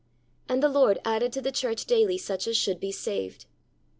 "And 0.49 0.63
the 0.63 0.67
Lord 0.67 0.97
added 1.05 1.31
to 1.33 1.43
the 1.43 1.51
church 1.51 1.85
daily 1.85 2.17
such 2.17 2.47
as 2.47 2.57
should 2.57 2.79
be 2.79 2.91
saved." 2.91 3.45